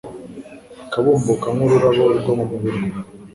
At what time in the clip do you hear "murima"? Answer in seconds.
2.61-2.95